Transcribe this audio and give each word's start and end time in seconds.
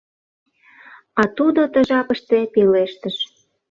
А 1.21 1.23
тудо 1.37 1.61
ты 1.73 1.79
жапыште 1.89 2.37
пелештыш: 2.53 3.15